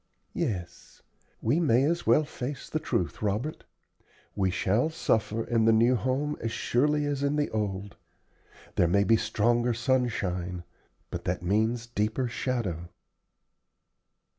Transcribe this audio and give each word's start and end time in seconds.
"Yes; 0.33 1.03
we 1.43 1.59
may 1.59 1.83
as 1.83 2.07
well 2.07 2.23
face 2.23 2.71
the 2.71 2.79
truth, 2.79 3.21
Robert. 3.21 3.65
We 4.35 4.49
shall 4.49 4.89
suffer 4.89 5.43
in 5.43 5.65
the 5.65 5.71
new 5.71 5.95
home 5.95 6.37
as 6.41 6.51
surely 6.51 7.05
as 7.05 7.21
in 7.21 7.35
the 7.35 7.51
old. 7.51 7.97
There 8.77 8.87
may 8.87 9.03
be 9.03 9.15
stronger 9.15 9.75
sunshine, 9.75 10.63
but 11.11 11.25
that 11.25 11.43
means 11.43 11.85
deeper 11.85 12.27
shadow." 12.27 12.89